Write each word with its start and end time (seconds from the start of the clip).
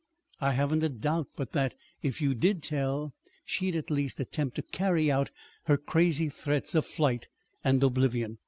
I 0.39 0.53
haven't 0.53 0.81
a 0.81 0.89
doubt 0.89 1.27
but 1.35 1.51
that, 1.51 1.75
if 2.01 2.21
you 2.21 2.33
did 2.33 2.63
tell, 2.63 3.13
she'd 3.45 3.75
at 3.75 3.91
least 3.91 4.19
attempt 4.19 4.55
to 4.55 4.63
carry 4.63 5.11
out 5.11 5.29
her 5.65 5.77
crazy 5.77 6.27
threats 6.27 6.73
of 6.73 6.87
flight 6.87 7.27
and 7.63 7.83
oblivion. 7.83 8.39